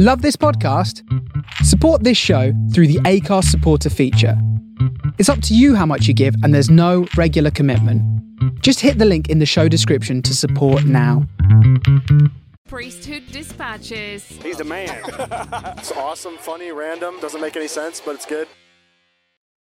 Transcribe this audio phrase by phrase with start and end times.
[0.00, 1.02] Love this podcast?
[1.64, 4.40] Support this show through the Acast supporter feature.
[5.18, 8.00] It's up to you how much you give, and there's no regular commitment.
[8.62, 11.26] Just hit the link in the show description to support now.
[12.68, 14.24] Priesthood Dispatches.
[14.24, 15.02] He's the man.
[15.76, 18.46] it's awesome, funny, random, doesn't make any sense, but it's good.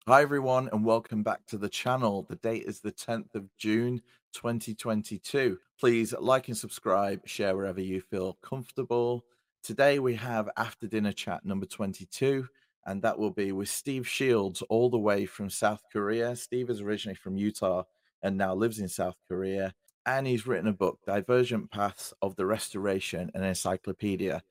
[0.08, 2.26] Hi, everyone, and welcome back to the channel.
[2.28, 5.60] The date is the 10th of June, 2022.
[5.78, 9.24] Please like and subscribe, share wherever you feel comfortable.
[9.64, 12.46] Today, we have After Dinner Chat number 22,
[12.84, 16.36] and that will be with Steve Shields, all the way from South Korea.
[16.36, 17.84] Steve is originally from Utah
[18.22, 19.72] and now lives in South Korea.
[20.04, 24.42] And he's written a book, Divergent Paths of the Restoration, an encyclopedia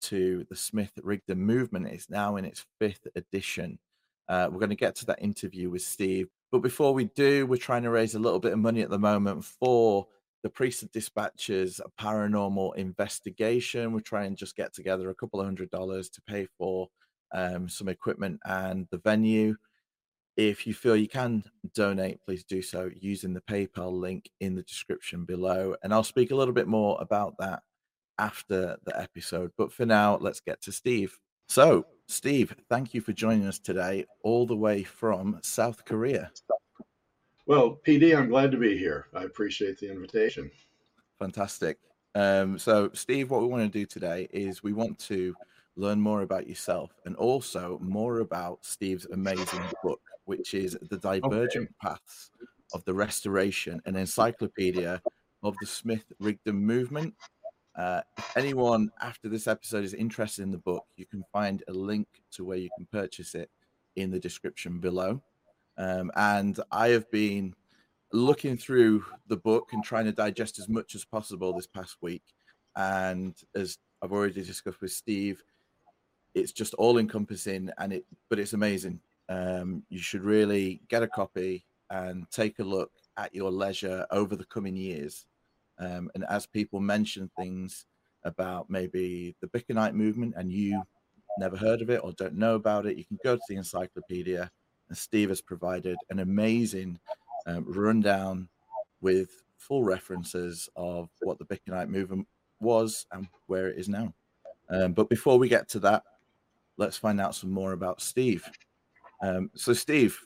[0.00, 1.88] to the Smith Rigdon movement.
[1.88, 3.78] It's now in its fifth edition.
[4.30, 6.30] Uh, we're going to get to that interview with Steve.
[6.50, 8.98] But before we do, we're trying to raise a little bit of money at the
[8.98, 10.06] moment for
[10.44, 13.92] the Priesthood Dispatches a paranormal investigation.
[13.92, 16.88] We're trying to just get together a couple of hundred dollars to pay for
[17.32, 19.56] um, some equipment and the venue.
[20.36, 24.62] If you feel you can donate, please do so using the PayPal link in the
[24.64, 25.76] description below.
[25.82, 27.62] And I'll speak a little bit more about that
[28.18, 29.50] after the episode.
[29.56, 31.16] But for now, let's get to Steve.
[31.48, 36.30] So, Steve, thank you for joining us today, all the way from South Korea.
[37.46, 39.06] Well, PD, I'm glad to be here.
[39.14, 40.50] I appreciate the invitation.
[41.18, 41.78] Fantastic.
[42.14, 45.34] Um, so, Steve, what we want to do today is we want to
[45.76, 51.64] learn more about yourself and also more about Steve's amazing book, which is The Divergent
[51.64, 51.74] okay.
[51.82, 52.30] Paths
[52.72, 55.02] of the Restoration, an encyclopedia
[55.42, 57.14] of the Smith Rigdon movement.
[57.76, 61.72] Uh, if anyone after this episode is interested in the book, you can find a
[61.72, 63.50] link to where you can purchase it
[63.96, 65.20] in the description below.
[65.76, 67.54] Um, and I have been
[68.12, 72.22] looking through the book and trying to digest as much as possible this past week.
[72.76, 75.42] And as I've already discussed with Steve,
[76.34, 79.00] it's just all encompassing and it, but it's amazing.
[79.28, 84.36] Um, you should really get a copy and take a look at your leisure over
[84.36, 85.26] the coming years.
[85.78, 87.86] Um, and as people mention things
[88.24, 90.82] about maybe the Bickertonite movement and you
[91.38, 94.50] never heard of it or don't know about it, you can go to the encyclopedia.
[94.92, 96.98] Steve has provided an amazing
[97.46, 98.48] um, rundown
[99.00, 102.26] with full references of what the Bickertonite movement
[102.60, 104.12] was and where it is now.
[104.70, 106.02] Um, but before we get to that,
[106.76, 108.48] let's find out some more about Steve.
[109.22, 110.18] Um, so, Steve,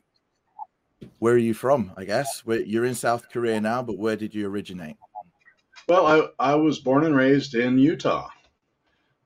[1.19, 1.93] where are you from?
[1.97, 4.97] I guess you're in South Korea now, but where did you originate?
[5.89, 8.29] Well, I, I was born and raised in Utah.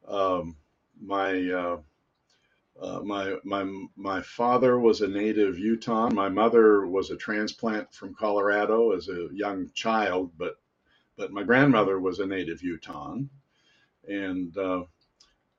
[0.07, 0.57] Um,
[1.01, 1.79] my uh,
[2.81, 3.65] uh, my my
[3.97, 6.11] my father was a native Utah.
[6.11, 10.57] My mother was a transplant from Colorado as a young child, but
[11.17, 13.17] but my grandmother was a native Utah,
[14.09, 14.83] and uh,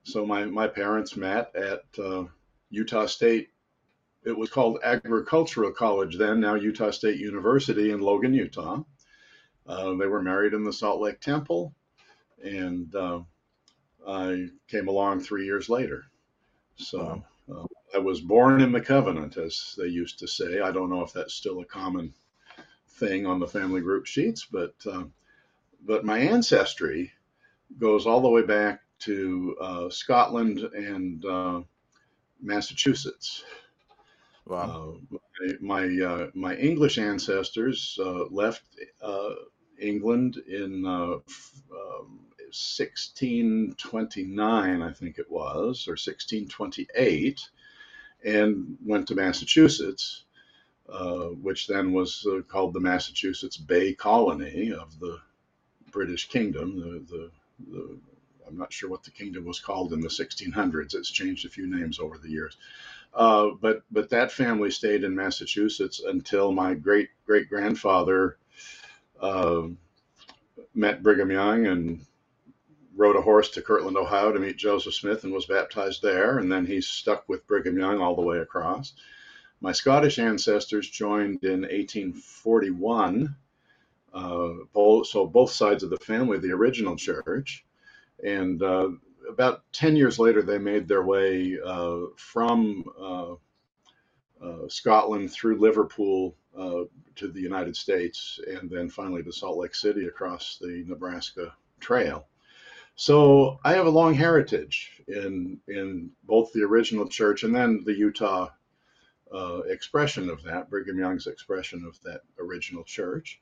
[0.04, 2.26] so my, my parents met at uh,
[2.70, 3.50] Utah State.
[4.26, 8.84] It was called Agricultural College then, now Utah State University in Logan, Utah.
[9.68, 11.74] Uh, they were married in the Salt Lake Temple,
[12.44, 13.22] and uh,
[14.08, 16.06] I came along three years later.
[16.78, 20.62] So uh, I was born in the covenant, as they used to say.
[20.62, 22.14] I don't know if that's still a common
[22.90, 25.04] thing on the family group sheets, but uh,
[25.86, 27.12] but my ancestry
[27.78, 31.62] goes all the way back to uh, Scotland and uh,
[32.42, 33.44] Massachusetts.
[34.46, 34.98] Wow.
[35.12, 35.18] Uh,
[35.62, 38.64] my my, uh, my, English ancestors uh, left
[39.80, 40.86] England in
[42.54, 47.50] 1629, um, I think it was, or 1628,
[48.26, 50.24] and went to Massachusetts,
[51.42, 55.20] which then was called the Massachusetts Bay Colony of the
[55.92, 57.32] British Kingdom, the, the,
[57.72, 57.98] the
[58.48, 60.96] I'm not sure what the kingdom was called in the 1600s.
[60.96, 62.58] It's changed a few names over the years.
[63.14, 68.38] Uh, but but that family stayed in Massachusetts until my great great grandfather
[69.22, 69.64] uh,
[70.74, 72.06] met Brigham Young and
[72.96, 76.38] rode a horse to Kirtland, Ohio to meet Joseph Smith and was baptized there.
[76.38, 78.94] And then he stuck with Brigham Young all the way across.
[79.62, 83.36] My Scottish ancestors joined in 1841.
[84.14, 87.66] Uh, both, so both sides of the family, the original church.
[88.24, 88.90] And uh,
[89.28, 93.34] about 10 years later, they made their way uh, from uh,
[94.44, 96.84] uh Scotland through Liverpool uh,
[97.16, 102.28] to the United States, and then finally to Salt Lake City across the Nebraska Trail.
[102.96, 107.94] So I have a long heritage in in both the original church and then the
[107.94, 108.50] Utah
[109.34, 113.42] uh, expression of that, Brigham Young's expression of that original church.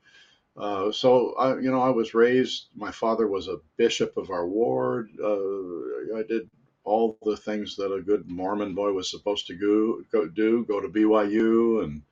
[0.56, 2.68] Uh, so I, you know, I was raised.
[2.76, 5.10] My father was a bishop of our ward.
[5.22, 6.50] Uh, I did
[6.84, 10.80] all the things that a good Mormon boy was supposed to go, go do, go
[10.80, 12.02] to BYU and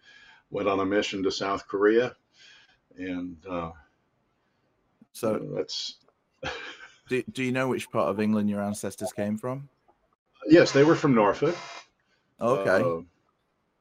[0.50, 2.16] went on a mission to South Korea.
[2.98, 3.72] And uh,
[5.12, 5.96] So, that's,
[7.10, 9.68] do, do you know which part of England your ancestors came from?
[10.48, 11.56] yes, they were from Norfolk.
[12.40, 12.82] Okay.
[12.82, 13.00] Uh,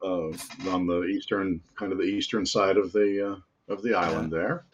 [0.05, 0.31] uh,
[0.69, 4.65] on the eastern, kind of the eastern side of the uh, of the island there.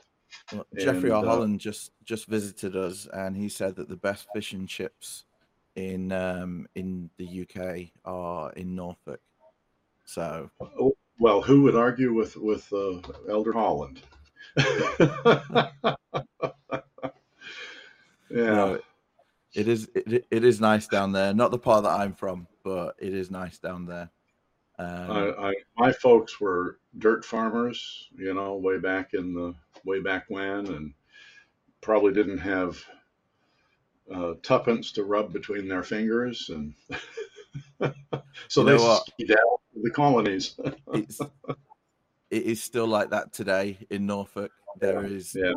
[0.52, 1.26] Well, Jeffrey and, R.
[1.26, 5.26] uh, Holland just just visited us, and he said that the best fish and chips
[5.76, 9.22] in um, in the UK are in Norfolk.
[10.06, 10.50] So
[11.20, 14.02] Well, who would argue with with uh, Elder Holland?
[18.30, 18.80] yeah, No,
[19.54, 21.34] it is it, it is nice down there.
[21.34, 24.10] Not the part that I'm from, but it is nice down there.
[24.78, 29.56] Um, I, I, my folks were dirt farmers, you know, way back in the
[29.86, 30.94] way back when, and
[31.82, 32.84] probably didn't have
[34.14, 36.74] uh, tuppence to rub between their fingers, and
[38.50, 40.60] so You they skedaddled to the colonies.
[40.94, 41.22] it's
[42.30, 44.52] it is still like that today in Norfolk.
[44.80, 45.54] There is, yeah,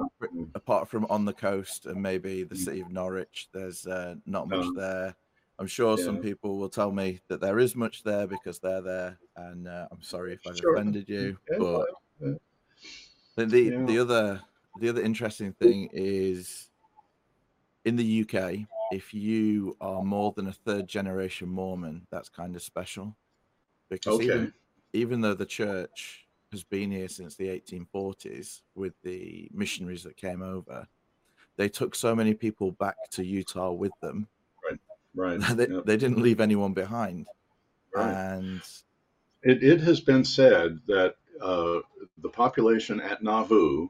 [0.55, 4.67] apart from on the coast and maybe the city of Norwich, there's uh, not much
[4.77, 5.17] there.
[5.59, 9.19] I'm sure some people will tell me that there is much there because they're there,
[9.37, 10.75] and uh, I'm sorry if I've Sure.
[10.75, 11.37] offended you.
[11.51, 11.87] Yeah, But
[12.21, 12.35] yeah.
[13.37, 13.87] the the, Yeah.
[13.87, 14.43] the other
[14.77, 16.71] the other interesting thing is
[17.85, 22.63] in the UK, if you are more than a third generation Mormon, that's kind of
[22.63, 23.17] special
[23.91, 24.25] because Okay.
[24.25, 24.53] even
[24.93, 30.43] even though the church has been here since the 1840s with the missionaries that came
[30.43, 30.87] over,
[31.57, 34.29] they took so many people back to Utah with them.
[35.15, 35.41] right.
[35.57, 37.27] they, yep, they didn't leave anyone behind.
[37.95, 38.13] right.
[38.13, 38.63] And
[39.43, 41.81] It, it has been said that uh,
[42.19, 43.89] the population at Nauvoo,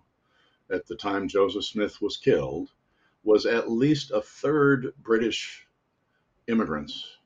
[0.70, 2.70] at the time Joseph Smith was killed,
[3.24, 5.66] was at least a third British
[6.46, 7.18] immigrants,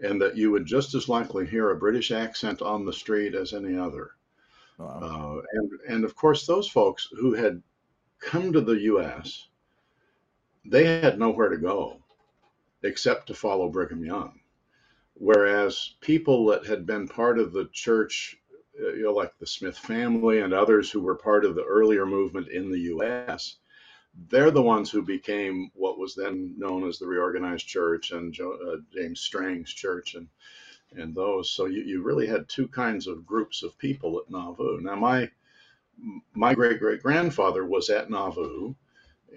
[0.00, 3.52] and that you would just as likely hear a British accent on the street as
[3.52, 4.12] any other.
[4.78, 7.62] Wow, Uh, and, and of course, those folks who had
[8.20, 9.48] come to the U.S.,
[10.64, 12.02] they had nowhere to go
[12.82, 14.40] except to follow Brigham Young.
[15.14, 18.36] Whereas people that had been part of the church,
[18.80, 22.06] uh, you know, like the Smith family and others who were part of the earlier
[22.06, 23.56] movement in the U.S.,
[24.28, 28.76] they're the ones who became what was then known as the Reorganized Church and uh,
[28.92, 30.28] James Strang's church and
[30.96, 31.50] and those.
[31.50, 34.80] So you, you really had two kinds of groups of people at Nauvoo.
[34.80, 35.30] Now my
[36.34, 38.74] my great great grandfather was at Nauvoo,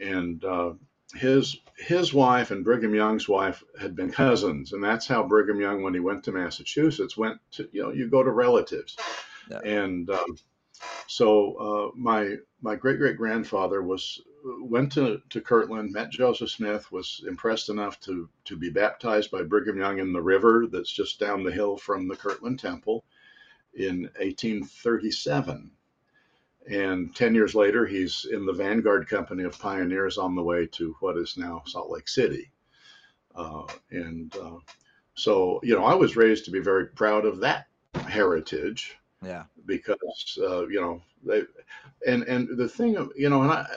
[0.01, 0.73] and uh,
[1.13, 5.83] his his wife and Brigham Young's wife had been cousins, and that's how Brigham Young,
[5.83, 8.97] when he went to Massachusetts, went to you know you go to relatives,
[9.49, 9.59] Yeah.
[9.59, 10.37] and um,
[11.07, 14.21] so uh, my my great great grandfather was
[14.61, 19.43] went to, to Kirtland, met Joseph Smith, was impressed enough to to be baptized by
[19.43, 23.03] Brigham Young in the river that's just down the hill from the Kirtland Temple
[23.73, 25.71] in 1837.
[26.69, 30.95] And 10 years later, he's in the Vanguard Company of Pioneers on the way to
[30.99, 32.51] what is now Salt Lake City.
[33.33, 34.57] Uh, and uh,
[35.13, 40.39] so, you know, I was raised to be very proud of that heritage yeah, because
[40.41, 41.43] uh, you know they
[42.07, 43.67] and and the thing of you know and I,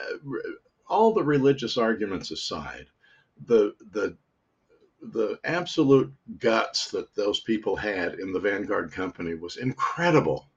[0.89, 2.87] all the religious arguments aside
[3.47, 4.17] the the
[5.01, 10.49] the absolute guts that those people had in the Vanguard Company was incredible.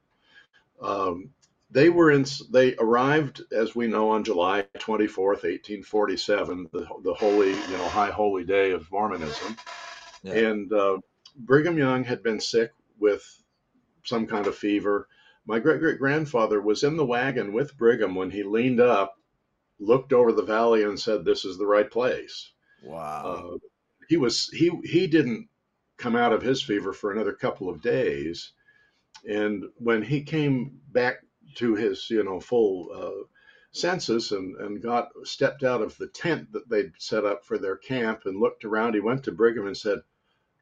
[0.81, 1.31] Um,
[1.71, 2.27] they were in.
[2.51, 7.51] They arrived, as we know, on July twenty fourth, eighteen forty seven, the the holy,
[7.53, 9.57] you know, high holy day of Mormonism,
[10.23, 10.35] Yeah.
[10.35, 10.99] and uh,
[11.37, 13.44] Brigham Young had been sick with
[14.05, 15.09] some kind of fever.
[15.47, 19.15] My great great grandfather was in the wagon with Brigham when he leaned up,
[19.79, 23.59] looked over the valley, and said, "This is the right place." wow, Uh,
[24.09, 25.49] he was he he didn't
[25.99, 28.53] come out of his fever for another couple of days,
[29.29, 31.19] and when he came back
[31.57, 33.25] to his you know full uh,
[33.73, 37.77] senses and and got stepped out of the tent that they'd set up for their
[37.77, 40.01] camp and looked around, he went to Brigham and said,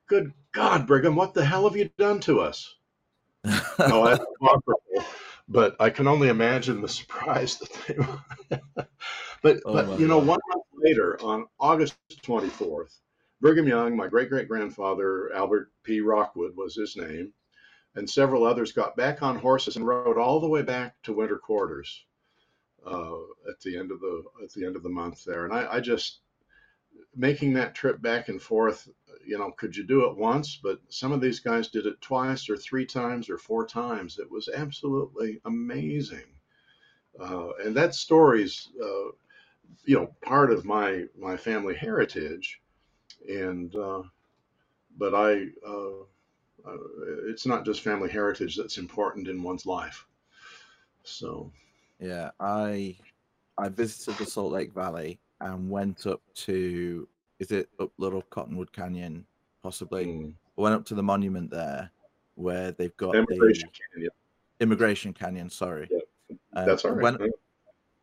[0.09, 2.77] "Good God, Brigham, what the hell have you done to us?"
[3.45, 4.25] No, that's
[5.49, 8.87] but I can only imagine the surprise that they were.
[9.43, 10.27] but Oh but you know, God.
[10.27, 12.99] one month later, on August 24th,
[13.41, 16.01] Brigham Young, my great great grandfather Albert P.
[16.01, 17.33] Rockwood was his name,
[17.97, 21.39] and several others got back on horses and rode all the way back to winter
[21.39, 22.05] quarters
[22.87, 23.17] uh,
[23.49, 25.45] at the end of the at the end of the month there.
[25.45, 26.21] And I, I just
[27.15, 28.89] making that trip back and forth
[29.25, 30.59] you know, could you do it once?
[30.63, 34.19] But some of these guys did it twice or three times or four times.
[34.19, 36.25] It was absolutely amazing.
[37.19, 39.11] Uh, and that story's, uh,
[39.85, 42.61] you know, part of my, my family heritage.
[43.29, 44.03] And, uh,
[44.99, 46.03] but I, uh,
[46.67, 46.77] uh,
[47.27, 50.07] it's not just family heritage that's important in one's life.
[51.05, 51.53] So,
[51.99, 52.97] Yeah, I
[53.59, 57.09] I visited the Salt Lake Valley and went up to
[57.39, 59.27] is it up Little Cottonwood Canyon,
[59.63, 60.07] possibly?
[60.07, 61.91] mm, Went up to the monument there
[62.35, 64.11] where they've got Emigration the Canyon.
[64.61, 65.51] Emigration Canyon.
[65.51, 65.99] Sorry, Yeah,
[66.55, 67.03] Um, that's all right.
[67.03, 67.33] Went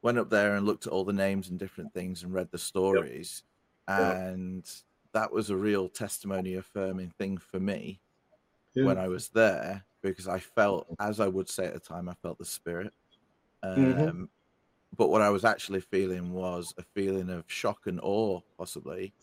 [0.02, 2.58] went up there and looked at all the names and different things and read the
[2.58, 3.44] stories,
[3.88, 4.70] and
[5.14, 8.00] that was a real testimony affirming thing for me
[8.74, 8.86] Yeah.
[8.86, 12.14] when I was there because I felt, as I would say at the time, I
[12.22, 12.94] felt the spirit.
[13.64, 14.30] Um, Mhm.
[14.98, 19.14] But what I was actually feeling was a feeling of shock and awe, possibly,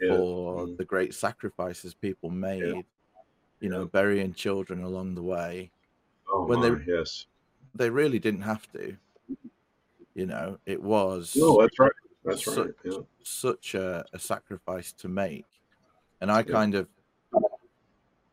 [0.00, 0.16] Yeah.
[0.16, 0.76] for Mm.
[0.78, 2.84] the great sacrifices people made,
[3.60, 5.70] you know, burying children along the way.
[6.28, 7.26] Oh when they- yes.
[7.74, 8.96] They really didn't have to.
[10.14, 11.92] You know, it was No, that's right.
[12.24, 12.74] That's So- right.
[12.84, 12.98] Yeah.
[13.22, 15.46] such a, a sacrifice to make.
[16.20, 16.52] And I Yeah.
[16.52, 16.88] kind of,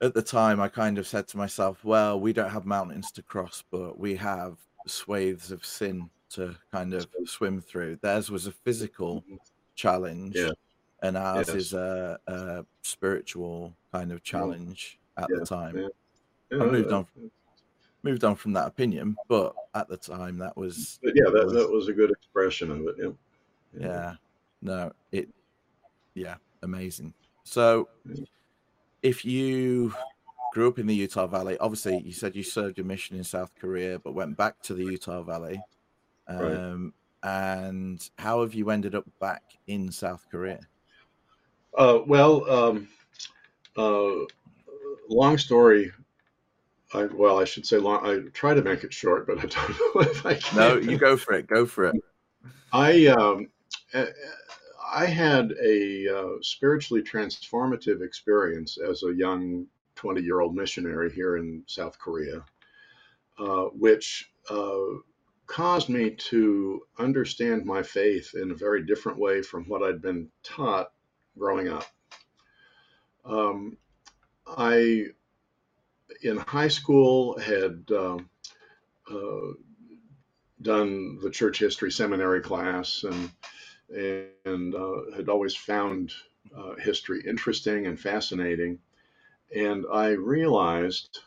[0.01, 3.23] at the time, I kind of said to myself, well, we don't have mountains to
[3.23, 4.57] cross, but we have
[4.87, 7.97] swathes of sin to kind of swim through.
[8.01, 9.35] Theirs was a physical mm-hmm.
[9.75, 10.51] challenge, Yeah.
[11.01, 11.55] and ours Yes.
[11.55, 14.37] is a, a spiritual kind of mm-hmm.
[14.37, 15.77] challenge at Yeah, the time.
[15.77, 15.87] yeah.
[16.51, 17.07] I moved Yeah, on.
[18.01, 21.45] Moved on from that opinion, but at the time, that was mm, But yeah, that,
[21.45, 22.95] was- that was a good expression of it.
[22.97, 23.09] Yeah.
[23.73, 24.13] yeah
[24.61, 25.29] no it
[26.15, 28.25] yeah amazing so Yeah.
[29.01, 29.93] if you
[30.53, 33.53] grew up in the utah valley obviously you said you served your mission in south
[33.59, 35.61] korea but went back to the utah valley
[36.29, 36.55] Right.
[36.55, 40.59] um and how have you ended up back in south korea
[41.77, 42.87] Uh, well, um,
[43.77, 44.25] uh,
[45.07, 45.91] long story.
[46.93, 48.05] I, well, I should say long.
[48.05, 50.57] I try to make it short, but I don't know if I can.
[50.57, 51.95] no you go for it go for it
[52.71, 53.49] I um,
[54.93, 61.37] I had a uh, spiritually transformative experience as a young 20 year old missionary here
[61.37, 62.43] in South Korea,
[63.37, 64.99] uh, which uh,
[65.49, 70.29] caused me to understand my faith in a very different way from what I'd been
[70.43, 70.91] taught
[71.37, 71.85] growing up.
[73.25, 73.77] Um,
[74.45, 75.07] I,
[76.21, 78.29] in high school, had um,
[79.11, 79.53] uh,
[80.61, 83.31] done the church history seminary class and
[84.45, 86.13] and uh, had always found
[86.55, 88.77] uh, history interesting and fascinating.
[89.55, 91.21] And I realized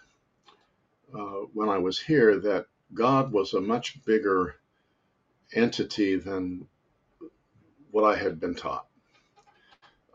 [1.12, 4.56] uh, when I was here that God was a much bigger
[5.54, 6.66] entity than
[7.90, 8.86] what I had been taught.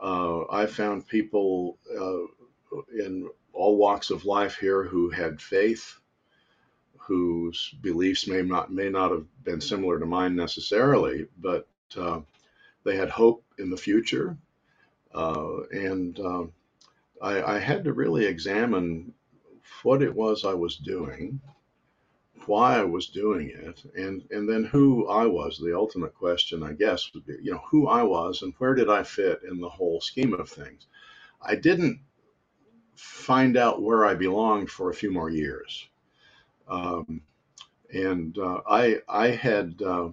[0.01, 6.00] Uh, I found people uh, in all walks of life here who had faith,
[6.98, 12.19] whose beliefs may not may not have been similar to mine necessarily, but uh,
[12.84, 14.38] they had hope in the future,
[15.15, 16.43] uh, and uh,
[17.22, 19.13] I, I had to really examine
[19.84, 21.41] what it was I was doing,
[22.48, 25.58] why I was doing it, and and then who I was.
[25.58, 28.89] The ultimate question, I guess, would be you know who I was and where did
[28.89, 30.88] I fit in the whole scheme of things.
[31.42, 32.00] I didn't
[32.96, 35.88] find out where I belonged for a few more years.
[36.68, 37.22] Um,
[37.94, 40.10] and uh, I I had uh,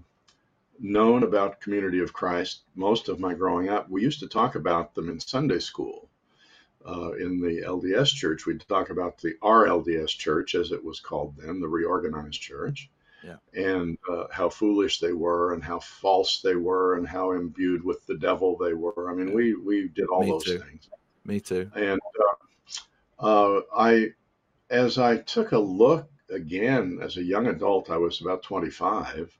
[0.79, 3.89] known about Community of Christ most of my growing up.
[3.91, 6.09] We used to talk about them in Sunday school.
[6.87, 11.35] Uh, in the LDS church, we'd talk about the RLDS church, as it was called
[11.39, 12.91] then, the reorganized church,
[13.23, 13.37] Yeah.
[13.55, 18.05] and uh, how foolish they were, and how false they were, and how imbued with
[18.07, 19.11] the devil they were.
[19.11, 19.35] I mean, Yeah.
[19.35, 20.59] we we did all Me those too.
[20.59, 20.91] things.
[21.25, 21.99] me too And
[23.21, 24.11] uh, uh, I,
[24.69, 29.39] as I took a look again as a young adult, I was about 25.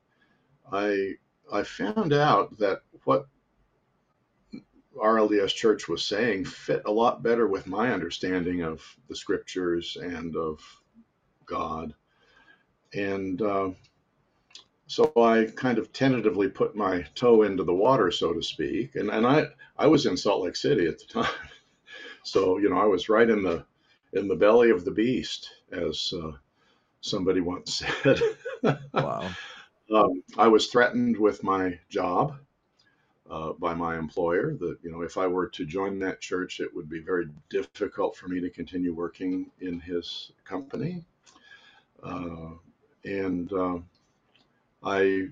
[0.71, 1.13] I
[1.51, 3.27] I found out that what
[4.95, 10.35] RLDS Church was saying fit a lot better with my understanding of the scriptures and
[10.35, 10.59] of
[11.45, 11.93] God.
[12.93, 13.71] And uh,
[14.87, 18.95] so I kind of tentatively put my toe into the water, so to speak.
[18.95, 19.47] And, and I,
[19.77, 21.33] I was in Salt Lake City at the time.
[22.23, 23.63] So, you know, I was right in the
[24.13, 26.31] in the belly of the beast, as uh,
[27.01, 28.19] somebody once said.
[28.93, 29.29] wow
[29.93, 32.37] um, I was threatened with my job
[33.29, 34.53] uh, by my employer.
[34.53, 38.15] That you know, if I were to join that church, it would be very difficult
[38.15, 41.05] for me to continue working in his company.
[42.03, 42.51] Uh,
[43.03, 43.77] and uh,
[44.83, 45.29] I,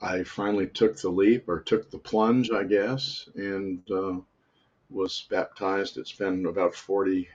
[0.00, 4.16] I finally took the leap or took the plunge, I guess, and uh,
[4.90, 5.98] was baptized.
[5.98, 7.28] It's been about forty.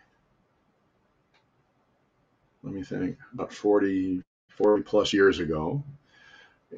[2.64, 3.18] Let me think.
[3.34, 5.82] About 40, 40 plus years ago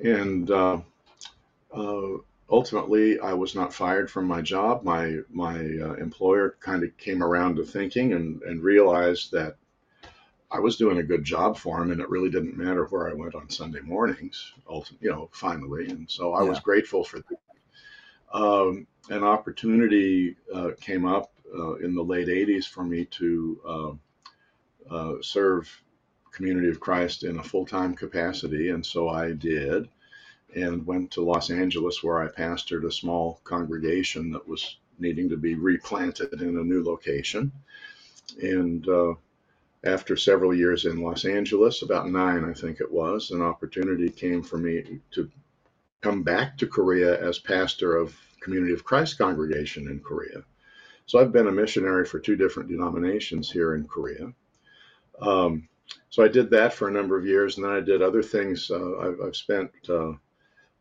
[0.04, 0.80] and uh,
[1.74, 2.08] uh,
[2.50, 4.84] ultimately, I was not fired from my job.
[4.84, 9.58] My my uh, employer kind of came around to thinking and, and realized that
[10.52, 13.14] I was doing a good job for him, and it really didn't matter where I
[13.14, 14.54] went on Sunday mornings.
[14.68, 16.50] Ultimately, you know, finally, and so I yeah.
[16.50, 17.40] was grateful for that.
[18.32, 24.00] Um, an opportunity uh, came up uh, in the late '80s for me to um,
[24.90, 25.70] uh, serve
[26.32, 29.90] Community of Christ in a full-time capacity, and so I did,
[30.56, 35.38] and went to Los Angeles where I pastored a small congregation that was needing to
[35.38, 37.52] be replanted in a new location,
[38.42, 39.14] and uh,
[39.84, 44.44] after several years in Los Angeles, about nine, I think it was, an opportunity came
[44.44, 45.30] for me to
[46.02, 50.44] come back to Korea as pastor of Community of Christ congregation in Korea.
[51.06, 54.32] So I've been a missionary for two different denominations here in Korea.
[55.22, 55.68] Um,
[56.10, 58.70] so I did that for a number of years, and then I did other things.
[58.72, 60.14] Uh, I've, I've, spent uh,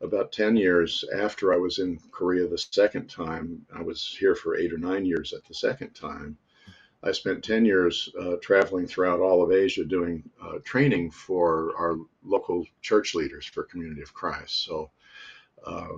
[0.00, 3.66] about 10 years after I was in Korea the second time.
[3.74, 6.36] I was here for eight or nine years at the second time.
[7.02, 11.96] I spent 10 years uh, traveling throughout all of Asia doing uh, training for our
[12.24, 14.64] local church leaders for Community of Christ.
[14.64, 14.90] So,
[15.64, 15.88] uh,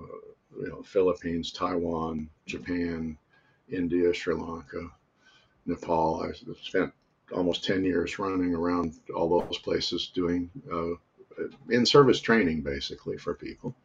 [0.59, 3.17] you know, Philippines, Taiwan, Japan,
[3.69, 4.89] India, Sri Lanka,
[5.65, 6.23] Nepal.
[6.23, 6.93] I spent
[7.33, 10.95] almost 10 years running around all those places doing uh,
[11.69, 13.75] in service training basically for people.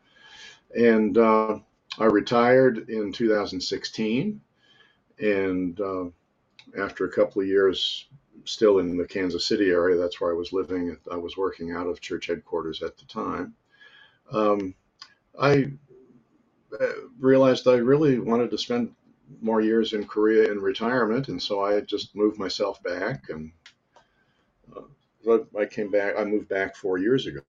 [0.74, 1.58] And uh,
[1.98, 4.40] I retired in 2016
[5.18, 6.04] and uh,
[6.78, 8.06] after a couple of years
[8.44, 10.96] still in the Kansas City area, that's where I was living.
[11.10, 13.54] I was working out of church headquarters at the time.
[14.32, 14.74] Um,
[15.40, 15.72] I
[16.78, 16.86] uh,
[17.18, 18.94] realized I really wanted to spend
[19.40, 23.24] more years in Korea in retirement, and so I just moved myself back.
[23.30, 23.52] And
[24.76, 26.14] uh, I came back.
[26.18, 27.42] I moved back four years ago,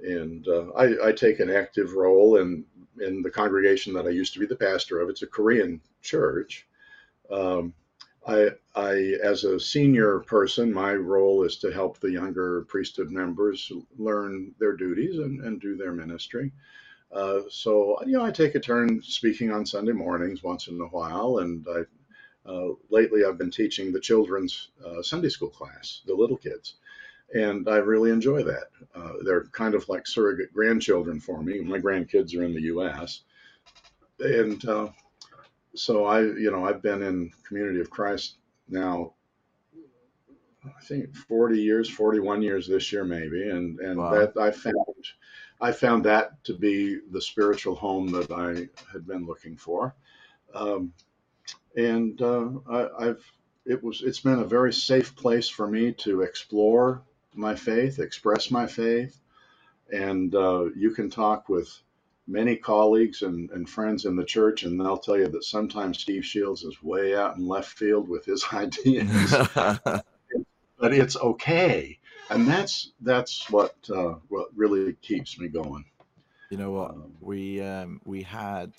[0.00, 2.64] and uh, I, I, take an active role in
[3.00, 5.08] in the congregation that I used to be the pastor of.
[5.08, 6.66] It's a Korean church.
[7.30, 7.74] Um,
[8.26, 13.70] I, I, as a senior person, my role is to help the younger priesthood members
[13.98, 16.50] learn their duties and, and do their ministry.
[17.12, 20.86] Uh, so, you know, I take a turn speaking on Sunday mornings once in a
[20.86, 26.14] while, and I, uh, lately I've been teaching the children's uh, Sunday school class, the
[26.14, 26.76] little kids,
[27.32, 28.68] and I really enjoy that.
[28.94, 31.60] Uh, they're kind of like surrogate grandchildren for me.
[31.60, 33.22] My grandkids are in the U.S.,
[34.20, 34.88] and uh,
[35.74, 38.36] so I, you know, I've been in Community of Christ
[38.68, 39.14] now,
[40.64, 44.10] I think 40 years, 41 years this year maybe, and and wow.
[44.12, 45.04] that I found,
[45.60, 49.94] I found that to be the spiritual home that I had been looking for,
[50.54, 50.92] um,
[51.76, 53.32] and uh, I, I've
[53.66, 57.02] it was it's been a very safe place for me to explore
[57.34, 59.20] my faith, express my faith,
[59.92, 61.68] and uh, you can talk with
[62.26, 66.24] many colleagues and, and friends in the church, and they'll tell you that sometimes Steve
[66.24, 69.34] Shields is way out in left field with his ideas.
[69.54, 71.98] but it's okay,
[72.30, 75.84] and that's that's what uh, what really keeps me going.
[76.50, 76.90] You know what?
[76.92, 78.72] Um, we um, we had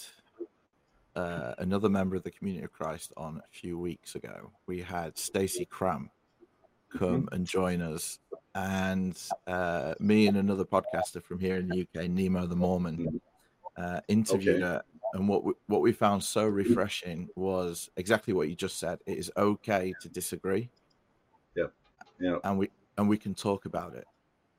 [1.15, 4.51] uh, another member of the Community of Christ on a few weeks ago.
[4.65, 6.09] We had Stassi Cramm
[6.97, 7.35] come mm-hmm.
[7.35, 8.19] and join us,
[8.53, 12.97] and uh, me and another podcaster from here in the UK, Nemo the Mormon.
[12.97, 13.17] Mm-hmm
[13.77, 14.63] uh, interviewed okay.
[14.63, 18.99] her, and what we, what we found so refreshing was exactly what you just said.
[19.05, 20.69] It is okay to disagree.
[21.55, 21.67] Yeah,
[22.19, 24.05] yeah, and we and we can talk about it.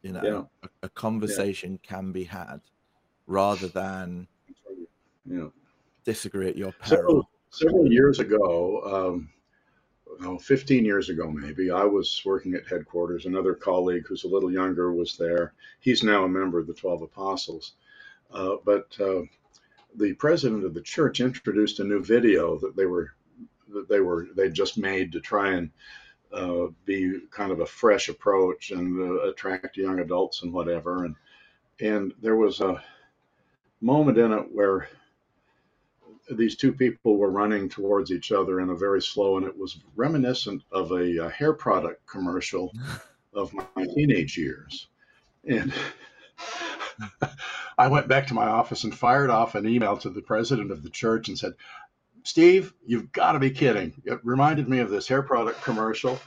[0.03, 0.68] You know, yeah.
[0.83, 1.88] a, a, conversation yeah.
[1.88, 2.61] can be had
[3.27, 4.29] rather than
[5.25, 5.49] yeah.
[6.05, 6.88] disagree at your peril.
[6.88, 9.29] Several, several years ago, um,
[10.22, 13.26] oh, 15 years ago maybe, I was working at headquarters.
[13.26, 15.55] Another colleague who's a little younger was there.
[15.81, 17.72] He's now a member of the 12 Apostles.
[18.31, 19.22] Uh, but uh,
[19.94, 23.12] the president of the church introduced a new video that they were
[23.68, 25.70] that they were they just made to try and
[26.33, 31.05] uh, be kind of a fresh approach and uh, attract young adults and whatever.
[31.05, 31.14] And
[31.81, 32.83] and there was a
[33.81, 34.88] moment in it where
[36.31, 39.79] these two people were running towards each other in a very slow, and it was
[39.95, 42.73] reminiscent of a, a hair product commercial
[43.35, 44.89] of my teenage years.
[45.49, 45.73] And
[47.79, 50.83] I went back to my office and fired off an email to the president of
[50.83, 51.53] the church and said,
[52.25, 53.95] Steve, you've got to be kidding.
[54.05, 56.19] It reminded me of this hair product commercial.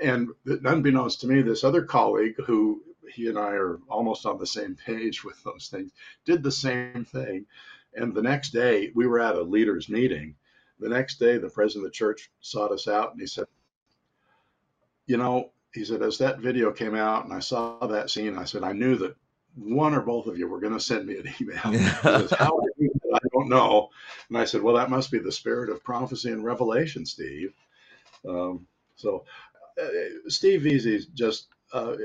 [0.00, 4.46] And unbeknownst to me, this other colleague who he and I are almost on the
[4.46, 5.90] same page with those things
[6.24, 7.46] did the same thing.
[7.94, 10.36] And the next day, we were at a leaders' meeting.
[10.78, 13.46] The next day, the president of the church sought us out and he said,
[15.06, 18.44] You know, he said, as that video came out and I saw that scene, I
[18.44, 19.16] said, I knew that
[19.56, 21.58] one or both of you were going to send me an email.
[22.38, 23.90] how, did you, I don't know.
[24.28, 27.52] And I said, well, that must be the spirit of prophecy and revelation, Steve.
[28.28, 29.24] Um, so
[29.82, 29.88] uh,
[30.28, 31.96] Steve Veazey just, uh,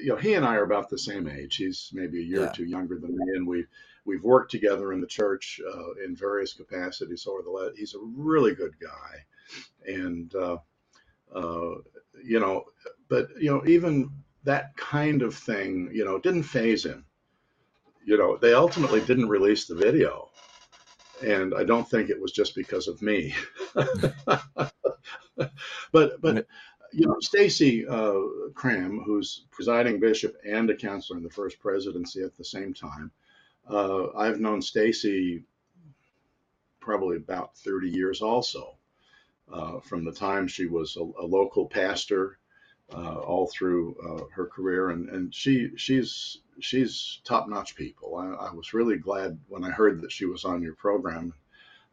[0.00, 1.56] you know, he and I are about the same age.
[1.56, 2.50] He's maybe a year Yeah.
[2.50, 3.66] or two younger than me, and we
[4.04, 7.76] we've worked together in the church uh, in various capacities over the last.
[7.76, 9.24] He's a really good guy,
[9.86, 10.58] and uh,
[11.34, 11.76] uh,
[12.22, 12.64] you know,
[13.08, 14.10] but you know, even
[14.44, 17.04] that kind of thing, you know, didn't phase him.
[18.04, 20.28] You know, they ultimately didn't release the video,
[21.24, 23.34] and I don't think it was just because of me.
[23.74, 24.14] but
[25.92, 26.46] but
[26.92, 32.22] you know, Stassi uh, Cramm, who's presiding bishop and a counselor in the first presidency
[32.22, 33.10] at the same time,
[33.68, 35.44] uh, I've known Stassi
[36.80, 38.76] probably about 30 years also,
[39.52, 42.38] uh, from the time she was a, a local pastor
[42.94, 48.16] uh, all through uh, her career, and, and she she's she's top notch people.
[48.16, 51.32] I, I was really glad when I heard that she was on your program.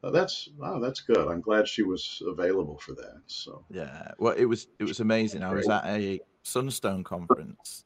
[0.03, 1.27] Uh, that's wow, that's good.
[1.27, 3.21] I'm glad she was available for that.
[3.27, 4.11] So Yeah.
[4.17, 5.43] Well, it was it was amazing.
[5.43, 7.85] I was at a Sunstone conference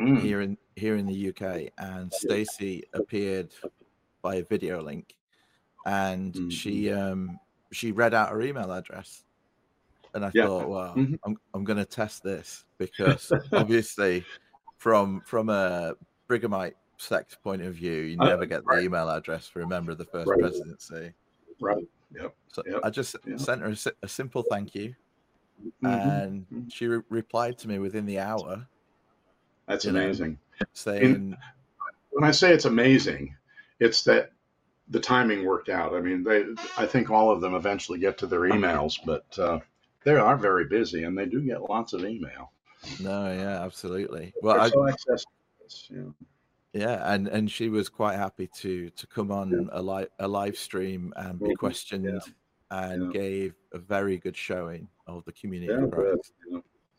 [0.00, 3.54] Mm, here in here in the UK, and Stassi appeared
[4.22, 5.16] by a video link,
[5.86, 6.48] and Mhm.
[6.48, 7.40] she um
[7.72, 9.24] she read out her email address,
[10.14, 10.46] and I Yeah.
[10.46, 11.18] thought, well, Mhm.
[11.26, 14.28] I'm I'm going to test this because obviously,
[14.78, 15.94] from from a
[16.30, 18.84] Brighamite sect point of view, you Uh, never get the right.
[18.84, 20.40] email address for a member of the first Right.
[20.40, 21.14] presidency.
[21.60, 21.84] right.
[22.12, 22.36] Yep.
[22.52, 22.82] So Yep.
[22.82, 23.36] I just Yeah.
[23.38, 24.94] sent her a, a simple thank you,
[25.82, 26.24] Mhm.
[26.24, 26.72] and Mhm.
[26.72, 28.68] she re- replied to me within the hour
[29.68, 30.38] That's you know, amazing.
[30.72, 31.36] saying,
[32.10, 33.36] when I say it's amazing,
[33.78, 34.32] it's that
[34.88, 35.94] the timing worked out.
[35.94, 36.44] I mean, they,
[36.78, 39.60] I think all of them eventually get to their emails, but uh,
[40.04, 42.50] they are very busy and they do get lots of email.
[43.00, 44.86] "No, yeah, absolutely." Well, I, so.
[44.86, 45.90] It's,
[46.72, 50.56] yeah, and and she was quite happy to to come on a live a live
[50.56, 51.58] stream and be Mhm.
[51.58, 52.22] questioned,
[52.70, 53.20] and Yeah.
[53.20, 55.72] gave a very good showing of the community.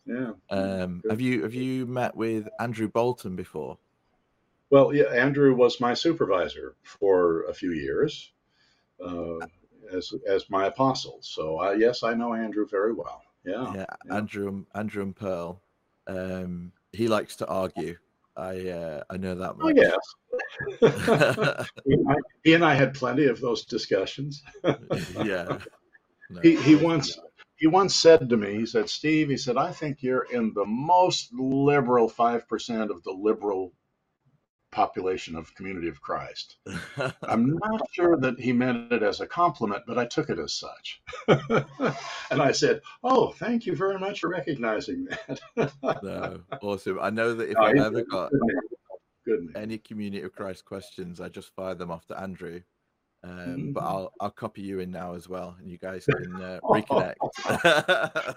[0.09, 0.35] Yeah, of good.
[0.49, 0.49] Christ.
[0.49, 0.77] you know.
[0.77, 0.83] Yeah.
[0.83, 3.77] Um, have you have you met with Andrew Bolton before?
[4.71, 8.31] Well, yeah, Andrew was my supervisor for a few years
[9.03, 9.39] uh,
[9.91, 11.19] as as my apostle.
[11.21, 13.23] So I, yes, I know Andrew very well.
[13.45, 13.73] Yeah.
[13.73, 14.15] yeah, yeah.
[14.15, 15.61] Andrew and Andrew and Pearl.
[16.07, 17.97] Um, he likes to argue.
[18.35, 19.75] I uh, I know that Oh much.
[19.75, 19.97] yes.
[21.85, 24.43] he, and I, he and I had plenty of those discussions.
[25.23, 25.57] yeah.
[26.29, 27.17] No, he, he once
[27.59, 30.65] he once said to me, he said, Steve, he said, I think you're in the
[30.65, 33.73] most liberal five percent of the liberal
[34.71, 36.57] population of Community of Christ.
[37.23, 40.53] I'm not sure that he meant it as a compliment, but I took it as
[40.53, 41.01] such.
[41.27, 45.73] and I said, Oh, thank you very much for recognizing that.
[46.03, 46.99] no, awesome.
[47.01, 48.61] I know that if No, I've ever got good man.
[49.25, 49.63] Good man.
[49.63, 52.61] any Community of Christ questions, I just fire them off to Andrew.
[53.23, 53.87] Um, but Mhm.
[53.87, 57.15] I'll I'll copy you in now as well, and you guys can uh, reconnect.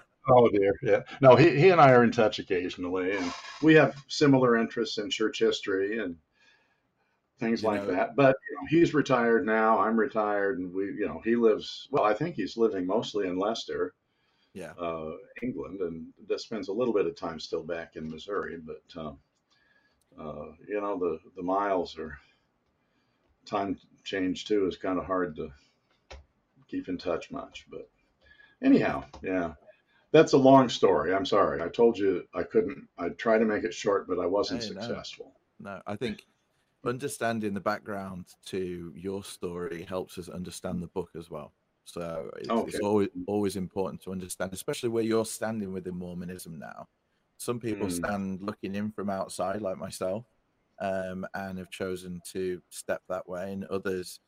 [0.29, 1.01] Oh dear, yeah.
[1.19, 5.09] No, he, he and I are in touch occasionally, and we have similar interests in
[5.09, 6.15] church history and
[7.39, 8.15] things You like know- that.
[8.15, 9.79] But you know, he's retired now.
[9.79, 11.89] I'm retired, and we, you know, he lives.
[11.91, 13.95] Well, I think he's living mostly in Leicester,
[14.53, 18.57] yeah, uh, England, and that spends a little bit of time still back in Missouri.
[18.65, 19.17] But um,
[20.17, 22.17] uh, you know, the the miles are
[23.53, 25.49] time change too is kind of hard to
[26.67, 27.65] keep in touch much.
[27.69, 27.87] But
[28.61, 29.53] anyhow, yeah.
[30.11, 31.13] That's a long story.
[31.13, 31.61] I'm sorry.
[31.61, 32.87] I told you I couldn't.
[32.99, 35.33] I tried to make it short, but I wasn't Hey, successful.
[35.59, 36.25] no, I think
[36.85, 41.51] understanding the background to your story helps us understand the book as well.
[41.85, 46.87] So it's, it's always always important to understand, especially where you're standing within Mormonism now.
[47.37, 48.05] Some people Mm.
[48.05, 50.25] stand looking in from outside, like myself,
[50.83, 54.19] um, and have chosen to step that way, and others,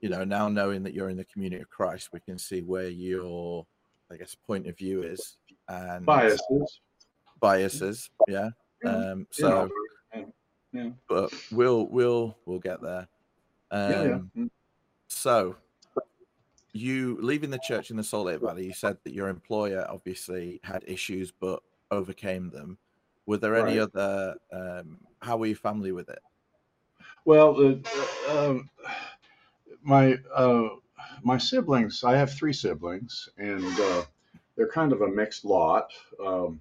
[0.00, 2.88] you know, now knowing that you're in the community of Christ, we can see where
[2.88, 3.64] your,
[4.10, 5.36] I guess, point of view is
[5.68, 6.80] and Biases.
[7.40, 8.10] biases.
[8.28, 8.50] Yeah.
[8.84, 9.68] Um, so
[10.14, 10.24] yeah,
[10.72, 10.90] yeah.
[11.08, 13.06] but we'll we'll we'll get there.
[13.70, 14.44] Um, yeah.
[15.06, 15.56] So,
[16.72, 20.60] you leaving the church in the Salt Lake Valley, you said that your employer obviously
[20.64, 22.78] had issues but overcame them.
[23.26, 24.36] Were there any other?
[24.52, 26.20] Um, how were your family with it?
[27.24, 28.70] Well, uh, um,
[29.82, 30.68] my uh,
[31.22, 32.02] my siblings.
[32.04, 34.02] I have three siblings, and uh,
[34.56, 35.92] they're kind of a mixed lot.
[36.24, 36.60] Um,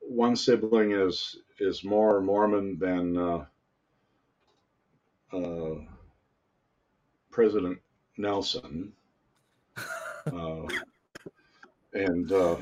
[0.00, 3.44] one sibling is is more Mormon than uh,
[5.32, 5.74] uh,
[7.30, 7.78] President
[8.16, 8.92] Nelson,
[10.32, 10.62] uh,
[11.92, 12.56] and uh,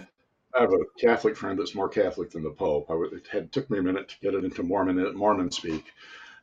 [0.55, 2.91] I have a Catholic friend that's more Catholic than the Pope.
[2.91, 5.85] I it had took me a minute to get it into Mormon Mormon speak.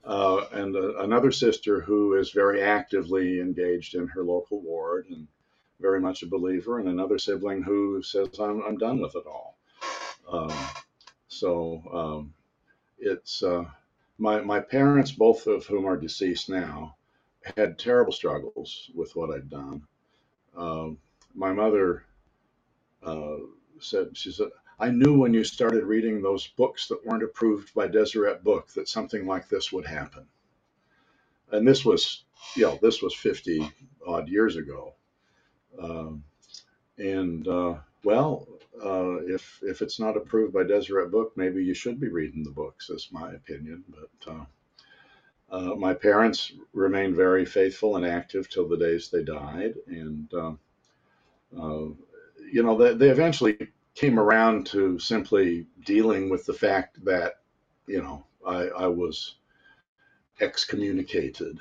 [0.06, 5.28] uh, and uh, another sister who is very actively engaged in her local ward and
[5.80, 9.58] very much a believer, and another sibling who says, I'm, I'm done with it all.
[10.32, 10.54] Um,
[11.28, 12.34] so um,
[13.00, 13.66] it's uh,
[14.20, 16.96] my, my parents, both of whom are deceased now,
[17.58, 19.84] had terrible struggles with what I'd done.
[20.58, 21.00] Um,
[21.36, 22.06] my mother
[23.04, 23.38] uh,
[23.80, 27.88] said, she said, I knew when you started reading those books that weren't approved by
[27.88, 30.26] Deseret Book that something like this would happen.
[31.52, 32.24] And this was,
[32.56, 33.72] you know, this was 50
[34.06, 34.96] odd years ago.
[35.80, 36.24] Um,
[36.98, 38.48] and uh, well,
[38.84, 42.52] uh, if if it's not approved by Deseret Book, maybe you should be reading the
[42.52, 42.88] books.
[42.88, 43.84] That's my opinion.
[43.90, 44.46] But uh,
[45.50, 50.54] uh, my parents remained very faithful and active till the days they died, and uh,
[51.60, 51.90] uh,
[52.54, 53.58] you know they, they eventually
[53.96, 57.40] came around to simply dealing with the fact that
[57.88, 59.36] you know I, I was
[60.40, 61.60] excommunicated.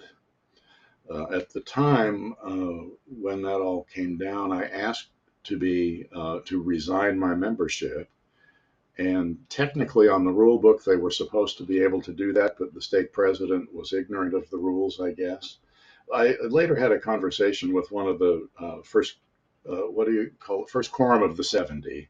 [1.11, 5.09] Uh, at the time uh, when that all came down, I asked
[5.45, 8.09] to be uh, to resign my membership.
[8.99, 12.57] And technically, on the rule book, they were supposed to be able to do that,
[12.59, 15.59] but the stake president was ignorant of the rules, I guess.
[16.13, 19.17] I later had a conversation with one of the uh, first,
[19.69, 22.09] uh, what do you call it, first quorum of the 70,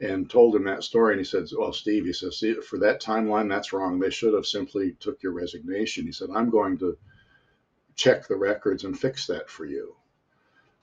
[0.00, 1.14] and told him that story.
[1.14, 3.98] And he said, "Well, Steve," he says, "See, for that timeline, that's wrong.
[3.98, 6.98] They should have simply took your resignation." He said, "I'm going to
[7.94, 9.96] check the records and fix that for you."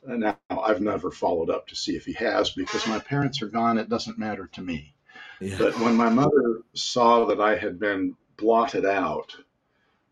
[0.05, 3.47] And now I've never followed up to see if he has because my parents are
[3.47, 3.77] gone.
[3.77, 4.93] It doesn't matter to me.
[5.39, 5.57] Yeah.
[5.57, 9.35] But when my mother saw that I had been blotted out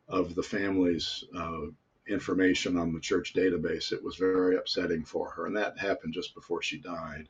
[0.08, 1.68] of the family's uh,
[2.12, 6.36] information on the church database, it was very upsetting for her, and that happened just
[6.36, 7.30] before she died.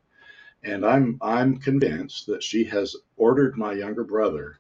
[0.64, 4.60] And I'm I'm convinced that she has ordered my younger brother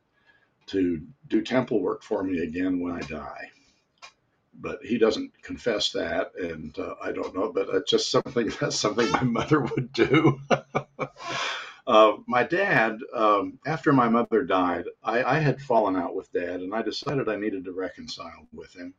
[0.68, 3.52] to do temple work for me again when I die
[4.62, 7.52] but he doesn't confess that, and uh, I don't know.
[7.52, 10.40] But it's just something that's something my mother would do.
[11.88, 16.62] uh, my dad, um, after my mother died, I, I, had fallen out with dad,
[16.62, 18.94] and I decided I needed to reconcile with him.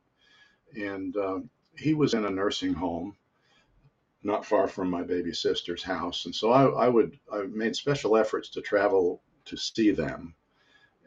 [0.75, 3.15] And um, he was in a nursing home,
[4.23, 8.15] not far from my baby sister's house, and so I, I would I made special
[8.15, 10.33] efforts to travel to see them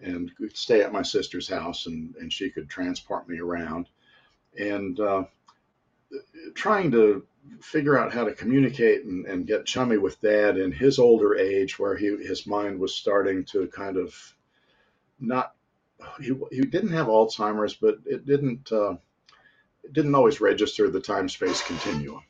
[0.02, 3.88] and stay at my sister's house and, and she could transport me around.
[4.58, 5.24] And uh,
[6.54, 7.24] trying to
[7.60, 11.78] figure out how to communicate and, and, get chummy with dad in his older age
[11.78, 14.34] where he his mind was starting to kind of
[15.20, 15.54] not
[16.20, 18.96] he, he didn't have alzheimer's but it didn't uh,
[19.92, 22.22] didn't always register the time space continuum.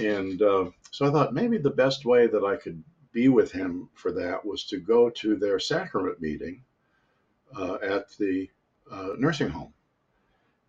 [0.00, 3.88] And uh, so i thought maybe the best way that i could be with him
[3.94, 6.62] for that was to go to their sacrament meeting
[7.58, 8.48] uh, at the
[8.90, 9.72] uh, nursing home.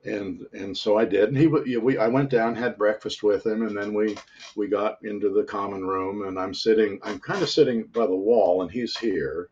[0.06, 1.28] And and so I did.
[1.30, 4.18] And he we I went down, had breakfast with him, and then we
[4.56, 8.16] we got into the common room, and I'm sitting, I'm kind of sitting by the
[8.16, 9.50] wall, and he's here,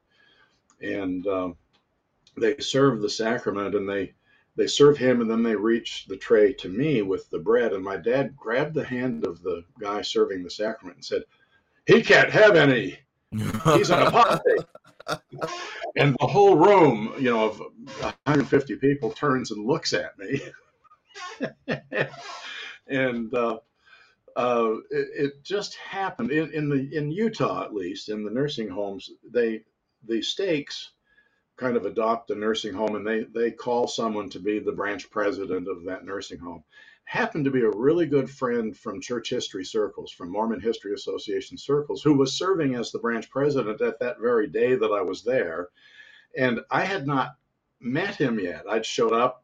[0.82, 1.58] and um,
[2.38, 4.14] they serve the sacrament, and they
[4.56, 7.84] they serve him, and then they reach the tray to me with the bread, and
[7.84, 11.24] my dad grabbed the hand of the guy serving the sacrament and said,
[11.86, 13.00] "He can't have any.
[13.32, 14.66] He's an apostate."
[15.98, 20.42] and the whole room, you know, of 150 people turns and looks at me.
[22.88, 23.58] and uh,
[24.36, 28.70] uh, it, it, just happened in, in, the in Utah, at least in the nursing
[28.70, 29.12] homes.
[29.32, 29.64] They
[30.08, 30.92] the stakes
[31.58, 35.10] kind of adopt a nursing home, and they they call someone to be the branch
[35.10, 36.64] president of that nursing home
[37.06, 41.58] happened to be a really good friend from church history circles, from Mormon History Association
[41.58, 45.24] circles, who was serving as the branch president at that very day that I was
[45.24, 45.70] there.
[46.38, 47.36] And I had not
[47.80, 48.64] met him yet.
[48.70, 49.44] I'd showed up,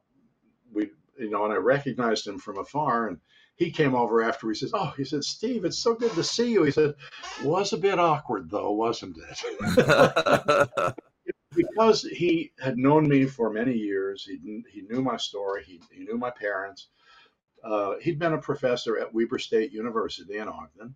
[0.74, 3.08] we, you know, and I recognized him from afar.
[3.08, 3.20] And
[3.56, 4.50] he came over after.
[4.50, 6.96] He says, "Oh, he said, Steve, it's so good to see you." He said,
[7.44, 10.94] "Was a bit awkward though, wasn't it?"
[11.82, 14.26] because he had known me for many years.
[14.26, 15.64] He he knew my story.
[15.64, 16.88] He he knew my parents
[17.64, 20.96] uh, he'd been a professor at Weber State University in Ogden,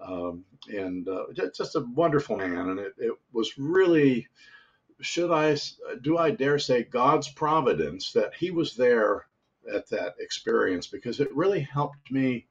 [0.00, 2.70] um, and uh, just a wonderful man.
[2.70, 4.26] And it, it, was really,
[5.00, 5.56] should I,
[6.02, 9.26] do I dare say, God's providence that he was there
[9.72, 12.46] at that experience because it really helped me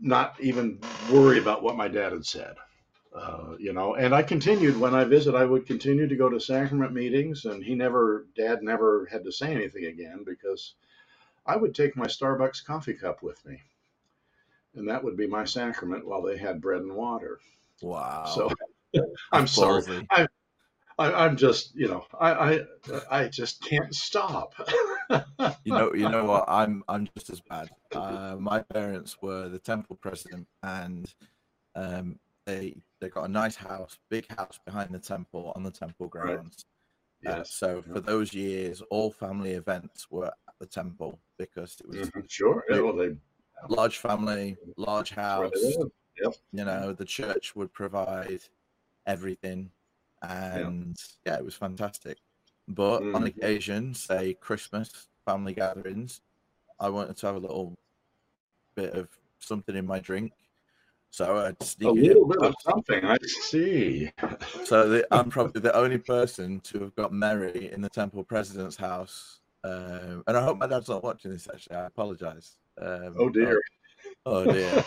[0.00, 0.78] not even
[1.10, 2.54] worry about what my dad had said.
[3.18, 6.38] Uh, you know, and I continued when I visit, I would continue to go to
[6.38, 10.74] sacrament meetings, and he never, dad never had to say anything again because
[11.44, 13.60] I would take my Starbucks coffee cup with me,
[14.76, 17.40] and that would be my sacrament while they had bread and water.
[17.82, 18.24] Wow.
[18.26, 18.52] So
[19.32, 20.06] I'm sorry.
[20.10, 20.28] I,
[20.96, 22.60] I, I'm just, you know, I, I,
[23.10, 24.54] I just can't stop.
[25.64, 26.44] You know, you know what?
[26.48, 27.70] I'm I'm just as bad.
[27.94, 31.06] Uh, my parents were the temple president, and
[31.74, 36.08] um, they they got a nice house, big house behind the temple on the temple
[36.14, 36.36] Right.
[36.38, 36.64] grounds.
[37.26, 37.92] Uh, so Yeah.
[37.94, 42.64] for those years, all family events were at the temple because it was Mhm, Sure.
[42.70, 43.16] Yeah, well, they,
[43.68, 45.52] large family, large house.
[45.54, 45.92] live.
[46.22, 46.34] Yep.
[46.52, 48.42] You know, the church would provide
[49.06, 49.70] everything,
[50.22, 52.18] and yeah, it was fantastic.
[52.68, 53.28] But on Mhm.
[53.28, 56.22] occasion, say Christmas family gatherings,
[56.80, 57.78] I wanted to have a little
[58.74, 59.08] bit of
[59.40, 60.32] something in my drink,
[61.10, 63.04] so I'd sneak A little bit of something.
[63.04, 64.10] I see.
[64.64, 68.76] So the, I'm probably the only person to have got merry in the temple president's
[68.76, 69.40] house.
[69.64, 71.48] Um, and I hope my dad's not watching this.
[71.52, 72.56] Actually, I apologize.
[72.80, 73.60] Um, Oh dear.
[74.26, 74.84] Oh, oh dear.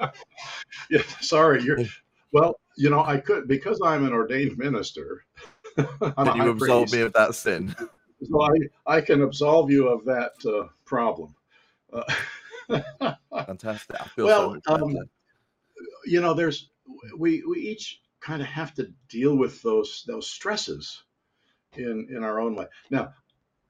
[0.90, 1.02] yeah.
[1.20, 1.62] Sorry.
[1.62, 1.78] You're.
[2.32, 5.24] Well, you know, I could because I'm an ordained minister.
[6.16, 7.74] I'm Can you absolve priest, me of that sin?
[8.30, 8.52] So I,
[8.86, 11.34] I can absolve you of that uh, problem.
[11.92, 12.02] Uh,
[13.46, 13.96] Fantastic.
[14.16, 14.96] Well, so um,
[16.04, 16.70] you know, there's
[17.16, 21.02] we we each kind of have to deal with those those stresses
[21.76, 22.66] in in our own way.
[22.90, 23.14] Now,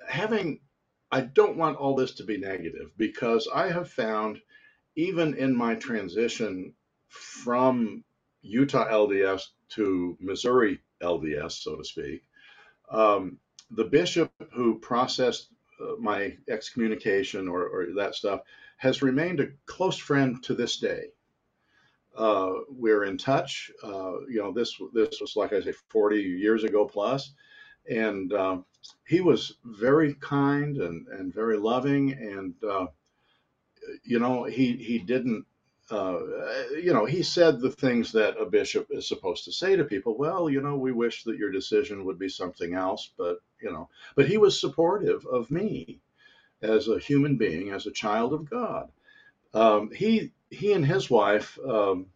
[0.08, 0.60] having
[1.10, 4.40] I don't want all this to be negative because I have found
[4.96, 6.74] even in my transition
[7.08, 8.04] from
[8.42, 12.22] Utah LDS to Missouri LDS, so to speak,
[12.90, 13.38] um,
[13.70, 15.48] the bishop who processed
[15.80, 18.40] uh, my excommunication or, or that stuff
[18.82, 21.04] has remained a close friend to this day.
[22.18, 23.70] Uh, we're in touch.
[23.80, 27.32] Uh, you know, this this was like I say, 40 years ago plus,
[27.88, 28.64] and um,
[29.06, 32.86] he was very kind and, and very loving, and uh,
[34.02, 35.46] you know, he he didn't.
[35.88, 36.18] Uh,
[36.82, 40.18] you know, he said the things that a bishop is supposed to say to people.
[40.18, 43.88] Well, you know, we wish that your decision would be something else, but you know,
[44.16, 46.00] but he was supportive of me
[46.62, 48.90] as a human being, as a child of God.
[49.54, 52.06] Um, he he and his wife um,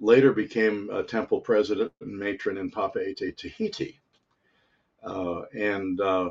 [0.00, 4.00] later became a temple president and matron in Papeete, Tahiti,
[5.04, 6.30] uh, and uh,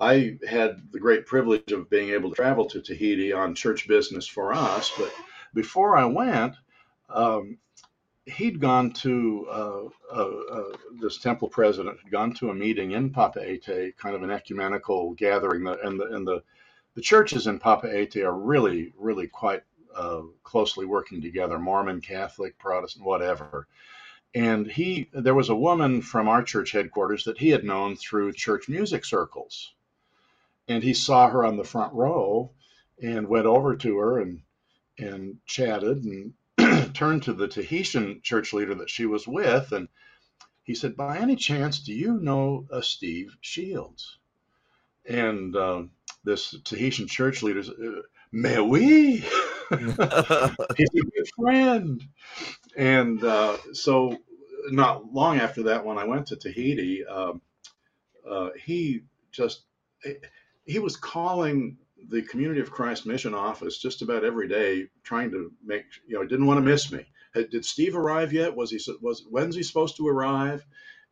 [0.00, 4.26] I had the great privilege of being able to travel to Tahiti on church business
[4.26, 4.92] for us.
[4.98, 5.12] But
[5.54, 6.54] before I went,
[7.10, 7.58] um,
[8.26, 9.82] he'd gone to uh,
[10.14, 14.30] uh, uh, this temple president had gone to a meeting in Papeete, kind of an
[14.30, 16.42] ecumenical gathering, The- and the and the
[16.94, 19.62] the churches in Papeete are really, really quite
[19.94, 23.66] uh, closely working together Mormon, Catholic, Protestant, whatever.
[24.34, 28.32] And he, there was a woman from our church headquarters that he had known through
[28.32, 29.72] church music circles.
[30.68, 32.52] And he saw her on the front row
[33.02, 34.42] and went over to her and,
[34.98, 36.34] and chatted and
[36.94, 39.72] turned to the Tahitian church leader that she was with.
[39.72, 39.88] And
[40.62, 44.18] he said, By any chance, do you know a Steve Shields?
[45.08, 45.90] And um,
[46.24, 48.02] this Tahitian church leader "Uh,
[48.32, 49.24] Mais oui.
[49.70, 52.02] He's a good friend.
[52.76, 54.16] And uh, so,
[54.70, 57.40] not long after that, when I went to Tahiti, um,
[58.28, 59.02] uh, he
[59.32, 59.64] just
[60.64, 61.76] he was calling
[62.08, 66.24] the Community of Christ Mission Office just about every day, trying to make you know
[66.26, 67.06] didn't want to miss me.
[67.34, 68.56] Did Steve arrive yet?
[68.56, 70.64] Was he was when's he supposed to arrive?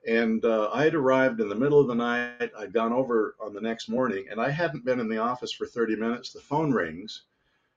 [0.07, 2.51] And uh, I had arrived in the middle of the night.
[2.57, 5.67] I'd gone over on the next morning, and I hadn't been in the office for
[5.67, 6.33] 30 minutes.
[6.33, 7.25] The phone rings,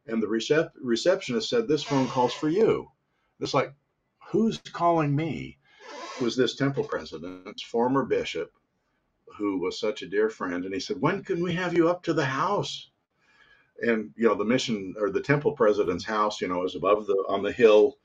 [0.08, 2.90] and the recep- receptionist said, "This phone call's for you."
[3.40, 3.74] It's like,
[4.32, 5.58] who's calling me?
[6.18, 8.54] It was this temple president's former bishop,
[9.38, 12.04] who was such a dear friend, and he said, "When can we have you up
[12.04, 12.92] to the house?"
[13.82, 17.16] And you know, the mission or the temple president's house, you know, is above the
[17.28, 17.98] on the hill,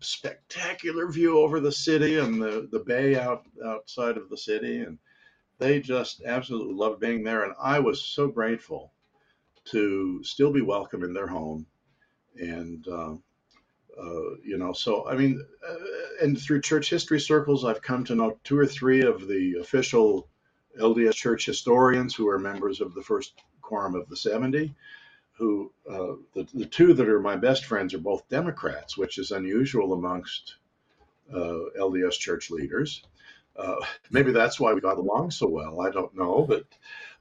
[0.00, 4.98] spectacular view over the city and the the bay out outside of the city, and
[5.58, 8.92] they just absolutely loved being there, and I was so grateful
[9.66, 11.66] to still be welcome in their home,
[12.36, 12.86] and.
[12.86, 13.14] Uh,
[14.00, 15.74] uh, you know, so I mean, uh,
[16.22, 20.28] and through church history circles, I've come to know two or three of the official
[20.78, 24.74] LDS church historians who are members of the first quorum of the 70.
[25.38, 29.30] Who uh, the, the two that are my best friends are both Democrats, which is
[29.30, 30.56] unusual amongst
[31.32, 33.02] uh, LDS church leaders.
[33.56, 33.76] Uh,
[34.10, 35.80] maybe that's why we got along so well.
[35.80, 36.64] I don't know, but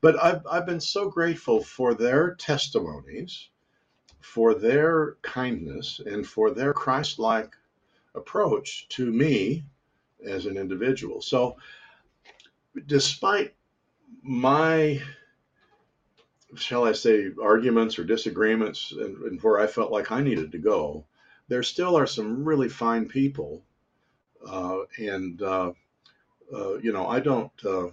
[0.01, 3.49] but I've I've been so grateful for their testimonies
[4.27, 7.55] for their kindness and for their Christ like
[8.13, 9.63] approach to me
[10.25, 11.21] as an individual.
[11.21, 11.57] So,
[12.85, 13.55] despite
[14.21, 15.01] my,
[16.55, 20.57] shall I say, arguments or disagreements and, and where I felt like I needed to
[20.57, 21.05] go,
[21.47, 23.63] there still are some really fine people.
[24.47, 25.71] Uh, and uh,
[26.53, 27.51] uh, you know, I don't.
[27.65, 27.87] Uh,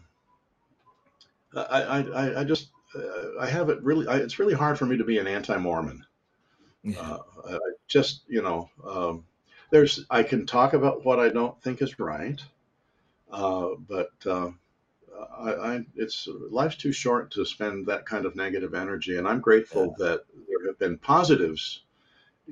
[1.57, 4.07] I, I, I just uh, I have it really.
[4.07, 6.05] I, it's really hard for me to be an anti-Mormon.
[6.83, 7.01] Yeah.
[7.01, 9.25] Uh, I just you know, um,
[9.71, 12.41] there's I can talk about what I don't think is right,
[13.31, 14.51] uh, but uh,
[15.39, 19.41] I, I it's life's too short to spend that kind of negative energy, and I'm
[19.41, 21.83] grateful that there have been positives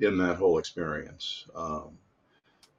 [0.01, 1.45] in that whole experience.
[1.55, 1.97] Um,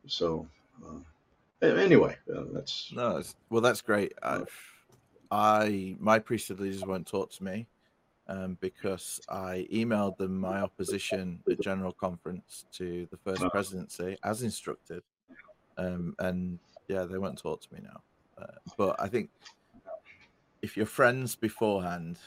[0.06, 0.46] so
[0.84, 4.12] uh, anyway, uh, that's No, it's, well, that's great.
[4.22, 4.50] I've,
[5.30, 7.66] I my priesthood leaders won't talk to me
[8.26, 13.50] um, because I emailed them my opposition at general conference to the first Uh.
[13.50, 15.02] presidency as instructed,
[15.76, 18.00] um, and yeah, they won't talk to me now.
[18.36, 19.30] Uh, but I think
[20.64, 22.18] if you're friends beforehand,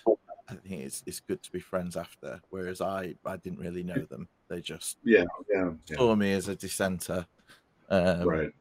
[0.47, 2.41] I think it's it's good to be friends after.
[2.49, 5.97] Whereas I I didn't really know them; they just yeah, yeah, yeah.
[5.97, 7.27] saw me as a dissenter.
[7.89, 8.51] Um, right.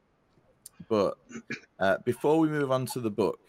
[0.89, 1.17] but
[1.79, 3.39] uh, before we move on to the book,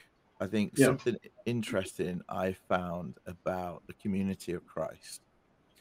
[0.40, 0.86] I think Yeah.
[0.86, 1.16] something
[1.46, 5.22] interesting I found about the community of Christ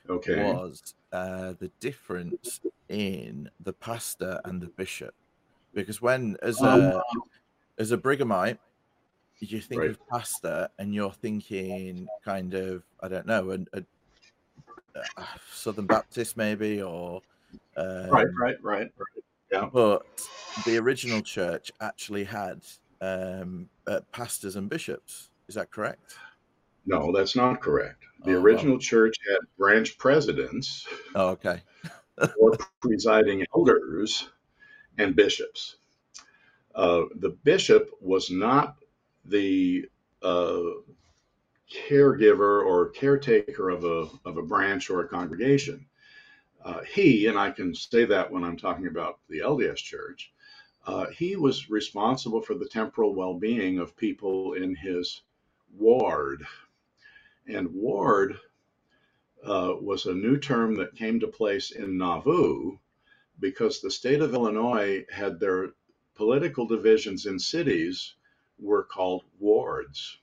[0.09, 0.35] Okay.
[0.37, 0.81] was
[1.11, 5.15] uh, the difference in the pastor and the bishop.
[5.73, 7.01] Because when, as a
[7.77, 8.59] as a Brighamite,
[9.39, 9.89] you think Right.
[9.91, 13.83] of pastor and you're thinking kind of I don't know a, a,
[15.17, 17.21] a Southern Baptist maybe or
[17.77, 18.91] um, Right, right, right,
[19.51, 19.71] right.
[19.71, 20.03] but
[20.65, 22.61] the original church actually had
[23.01, 25.29] um, uh, pastors and bishops.
[25.47, 26.15] Is that correct?
[26.85, 28.03] No, that's not correct.
[28.23, 28.41] The Oh, well.
[28.43, 31.61] original church had branch presidents Oh, okay.
[32.39, 34.29] or presiding elders
[34.97, 35.75] and bishops.
[36.73, 38.77] Uh, the bishop was not
[39.27, 39.89] the
[40.23, 40.61] uh,
[41.71, 45.85] caregiver or caretaker of a, of a branch or a congregation.
[46.63, 50.31] Uh, he, and I can say that when I'm talking about the LDS church,
[50.85, 55.21] uh, he was responsible for the temporal well being of people in his
[55.77, 56.45] ward.
[57.47, 58.37] And ward
[59.45, 62.77] uh, was a new term that came to place in Nauvoo
[63.39, 65.73] because the state of Illinois had their
[66.15, 68.15] political divisions in cities
[68.59, 70.17] were called wards.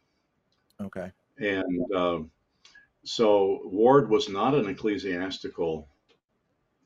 [0.81, 1.13] Okay.
[1.39, 2.31] And um,
[3.05, 5.89] so ward was not an ecclesiastical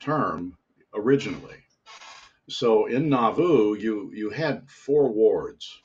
[0.01, 0.57] term
[0.95, 1.57] originally.
[2.49, 5.83] So in Nauvoo, you, you had four wards,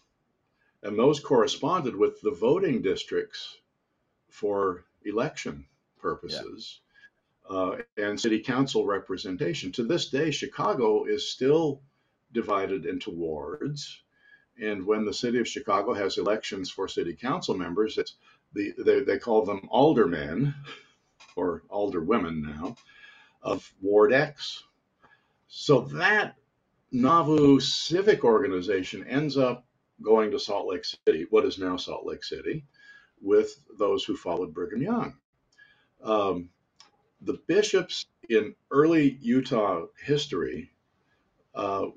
[0.82, 3.58] and those corresponded with the voting districts
[4.30, 5.66] for election
[6.00, 6.80] purposes
[7.50, 9.72] uh, and city council representation.
[9.74, 11.82] To this day, Chicago is still
[12.32, 14.03] divided into wards.
[14.62, 18.16] And when the city of Chicago has elections for city council members, it's
[18.54, 20.54] the, they, they call them aldermen
[21.36, 22.76] or alderwomen now
[23.42, 24.64] of Ward X.
[25.48, 26.36] So that
[26.92, 29.66] Nauvoo civic organization ends up
[30.02, 32.66] going to Salt Lake City, what is now Salt Lake City,
[33.22, 35.16] with those who followed Brigham Young.
[36.04, 36.50] Um,
[37.22, 40.72] the bishops in early Utah history
[41.56, 41.88] uh,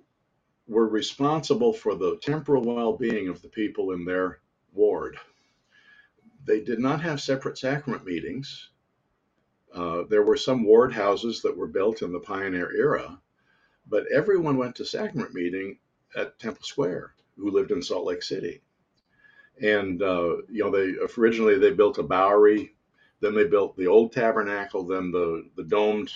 [0.69, 4.41] were responsible for the temporal well being of the people in their
[4.73, 5.17] ward.
[6.45, 8.71] They did not have separate sacrament meetings.
[9.75, 13.21] Uh, there were some ward houses that were built in the pioneer era,
[13.89, 15.79] but everyone went to sacrament meeting
[16.17, 18.63] at Temple Square who lived in Salt Lake City.
[19.61, 22.75] And, uh, you know, they originally they built a Bowery,
[23.21, 26.13] then they built the old tabernacle, then the, the domed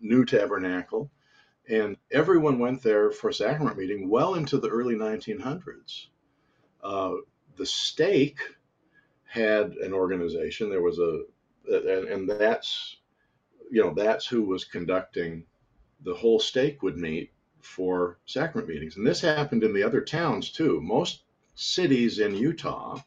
[0.00, 1.10] new tabernacle.
[1.68, 6.06] And everyone went there for sacrament meeting well into the early 1900s.
[6.82, 7.14] Uh,
[7.56, 8.40] the stake
[9.24, 10.70] had an organization.
[10.70, 11.24] There was a,
[11.66, 12.96] and, and that's,
[13.70, 15.44] you know, that's who was conducting
[16.02, 18.96] the whole stake would meet for sacrament meetings.
[18.96, 20.80] And this happened in the other towns too.
[20.80, 21.22] Most
[21.54, 23.00] cities in Utah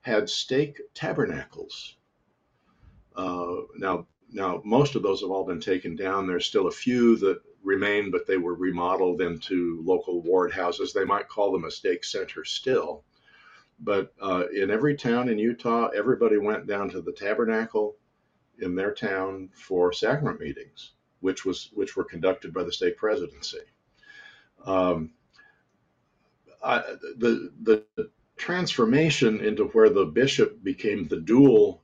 [0.00, 1.96] had stake tabernacles.
[3.14, 6.26] Uh, now, now most of those have all been taken down.
[6.26, 10.92] There's still a few that remain, but they were remodeled into local ward houses.
[10.92, 13.04] They might call them a stake center still.
[13.78, 17.96] But uh, in every town in Utah, everybody went down to the tabernacle
[18.58, 23.60] in their town for sacrament meetings, which was which were conducted by the stake presidency.
[24.64, 25.12] Um,
[26.62, 26.80] I,
[27.16, 27.84] the the
[28.36, 31.82] transformation into where the bishop became the dual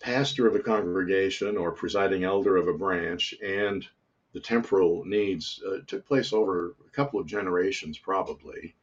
[0.00, 3.86] pastor of a congregation or presiding elder of a branch and
[4.34, 8.76] the temporal needs uh, took place over a couple of generations probably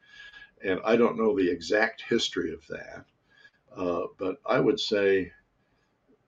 [0.64, 3.04] and i don't know the exact history of that
[3.76, 5.32] uh, but i would say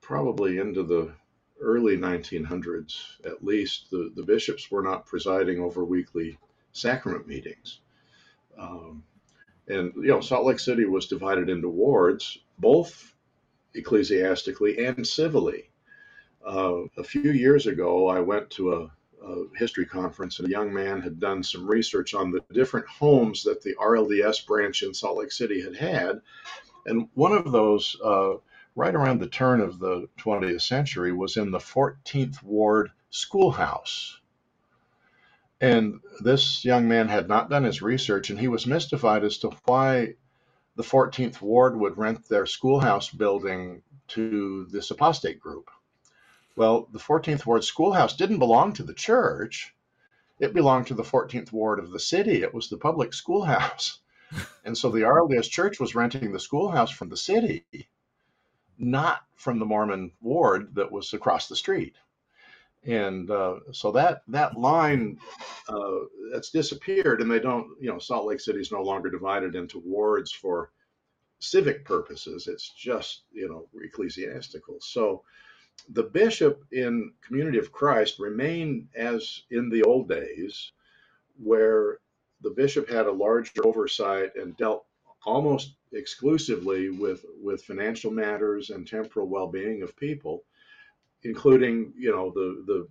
[0.03, 1.13] probably into the
[1.61, 6.39] early 1900s at least the, the bishops were not presiding over weekly
[6.73, 7.81] sacrament meetings
[8.59, 9.05] um,
[9.69, 13.15] And you know, Salt Lake City was divided into wards, both
[13.75, 15.71] ecclesiastically and civilly.
[16.47, 18.93] Uh, a few years ago, I went to a,
[19.27, 23.43] a, history conference, and a young man had done some research on the different homes
[23.45, 26.21] that the RLDS branch in Salt Lake City had had.
[26.87, 28.35] And one of those, uh,
[28.75, 34.19] right around the turn of the 20th century, was in the 14th Ward schoolhouse.
[35.61, 39.51] And this young man had not done his research, and he was mystified as to
[39.65, 40.15] why
[40.77, 45.71] the 14th Ward would rent their schoolhouse building to this apostate group.
[46.57, 49.75] Well, the 14th Ward schoolhouse didn't belong to the church.
[50.39, 52.43] It belonged to the 14th Ward of the city.
[52.43, 54.01] It was the public schoolhouse.
[54.65, 57.65] and so the RLDS church was renting the schoolhouse from the city,
[58.79, 61.97] not from the Mormon ward that was across the street
[62.87, 65.19] and uh, so that that line
[65.69, 66.01] uh,
[66.33, 67.69] that's disappeared, and they don't.
[67.81, 70.71] You know, Salt Lake City is no longer divided into wards for
[71.39, 72.47] civic purposes.
[72.47, 74.79] It's just you know ecclesiastical.
[74.81, 75.23] So
[75.91, 80.73] the bishop in Community of Christ remained as in the old days,
[81.43, 81.99] where
[82.41, 84.87] the bishop had a larger oversight and dealt
[85.27, 90.45] almost exclusively with with financial matters and temporal well-being of people
[91.25, 92.89] including you know the the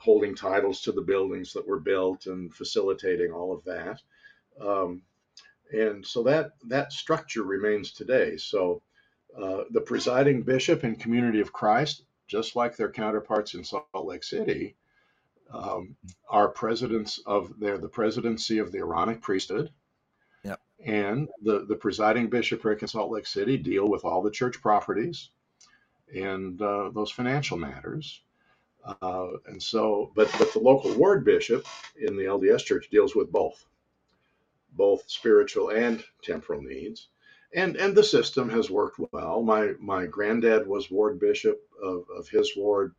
[0.00, 4.00] holding titles to the buildings that were built and facilitating all of that.
[4.60, 5.02] Um,
[5.72, 8.36] and so that that structure remains today.
[8.36, 8.82] So
[9.36, 14.22] uh, the presiding bishop in Community of Christ, just like their counterparts in Salt Lake
[14.22, 14.76] City,
[15.52, 15.96] um,
[16.28, 19.70] are presidents of they're the presidency of the Aaronic priesthood.
[20.44, 20.60] Yep.
[20.84, 25.30] And the, the presiding bishopric in Salt Lake City deal with all the church properties
[26.14, 28.22] and uh, those financial matters.
[29.02, 31.66] Uh, and so, but but the local ward bishop
[31.96, 33.66] in the LDS Church deals with both,
[34.72, 37.08] both spiritual and temporal needs,
[37.54, 39.42] and and the system has worked well.
[39.42, 42.94] My my granddad was ward bishop of, of his ward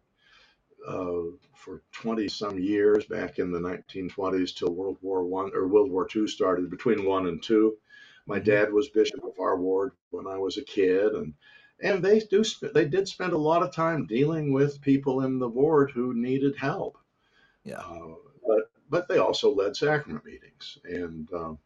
[0.88, 1.22] uh,
[1.56, 6.08] for 20 some years back in the 1920s till World War One or World War
[6.08, 6.70] Two started.
[6.70, 7.78] Between one and two,
[8.26, 8.46] my mm-hmm.
[8.46, 11.34] dad was bishop of our ward when I was a kid, and
[11.82, 12.44] and they do
[12.74, 16.56] they did spend a lot of time dealing with people in the ward who needed
[16.56, 16.98] help.
[17.64, 17.80] Yeah.
[17.80, 21.60] Uh, but but they also led sacrament meetings and um,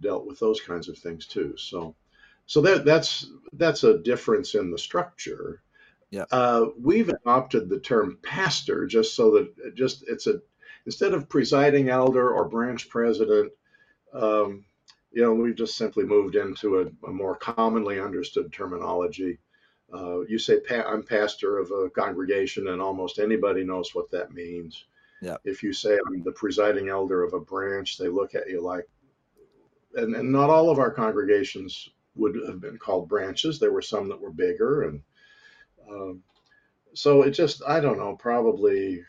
[0.00, 1.54] dealt with those kinds of things too.
[1.58, 1.94] So
[2.50, 5.62] so that that's that's a difference in the structure.
[6.10, 6.24] Yeah.
[6.32, 10.40] Uh, we've adopted the term pastor just so that just it's a
[10.84, 13.52] instead of presiding elder or branch president.
[14.12, 14.64] Um,
[15.12, 19.38] you know, we've just simply moved into a, a more commonly understood terminology
[19.92, 24.32] uh, you say pa- I'm pastor of a congregation, and almost anybody knows what that
[24.32, 24.84] means.
[25.20, 25.36] Yeah.
[25.44, 28.88] If you say I'm the presiding elder of a branch, they look at you like,
[29.94, 31.90] and, and not all of our congregations
[32.20, 33.58] would have been called branches.
[33.58, 35.02] There were some that were bigger, and
[35.90, 36.22] um,
[36.94, 38.16] so it just I don't know.
[38.16, 39.02] Probably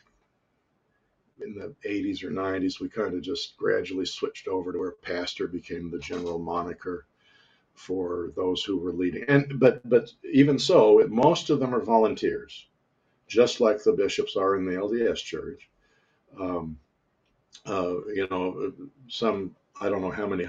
[1.41, 5.47] in the 80s or 90s, we kind of just gradually switched over to where pastor
[5.47, 7.07] became the general moniker
[7.73, 9.23] for those who were leading.
[9.27, 12.67] And but but even so, most of them are volunteers,
[13.27, 15.69] just like the bishops are in the LDS Church.
[16.39, 16.77] Um,
[17.65, 18.73] uh, you know,
[19.07, 20.47] some I don't know how many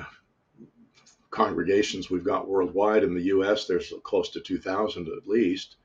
[1.33, 3.67] congregations we've got worldwide in the U.S.
[3.67, 5.77] There's close to 2,000 at least.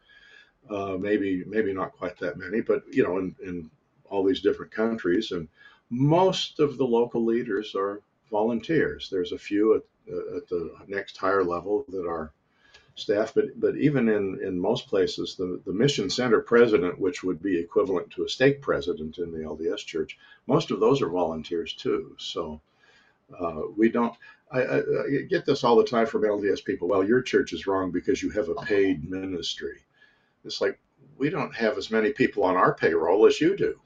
[0.70, 3.72] Uh, maybe maybe not quite that many, but you know, in, in
[4.10, 5.48] all these different countries, and
[5.90, 9.10] most of the local leaders are volunteers.
[9.10, 12.34] There's a few at uh, at the next higher level that are
[12.96, 13.34] staff.
[13.34, 17.58] But but even in in most places, the the mission center president, which would be
[17.58, 20.18] equivalent to a stake president in the LDS Church,
[20.48, 22.16] most of those are volunteers too.
[22.20, 22.60] So
[23.40, 24.14] uh, we don't.
[24.52, 26.88] I, I, I, get this all the time from LDS people.
[26.88, 29.20] Well, your church is wrong because you have a paid uh-huh.
[29.20, 29.80] ministry.
[30.46, 30.80] It's like
[31.18, 33.80] we don't have as many people on our payroll as you do.